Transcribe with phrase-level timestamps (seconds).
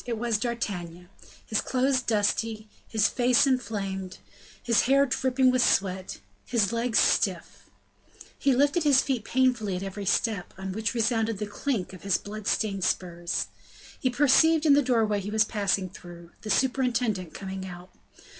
[0.07, 1.09] It was D'Artagnan,
[1.45, 4.17] his clothes dusty, his face inflamed,
[4.63, 7.69] his hair dripping with sweat, his legs stiff;
[8.39, 12.17] he lifted his feet painfully at every step, on which resounded the clink of his
[12.17, 13.45] blood stained spurs.
[13.99, 17.91] He perceived in the doorway he was passing through, the superintendent coming out.